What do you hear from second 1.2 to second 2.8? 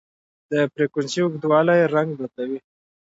لوړوالی رنګ بدلوي.